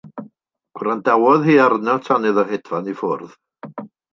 Gwrandawodd 0.79 1.45
hi 1.49 1.57
arno 1.65 1.97
tan 2.09 2.27
iddo 2.33 2.47
hedfan 2.53 2.93
i 2.95 2.99
ffwrdd. 3.03 3.39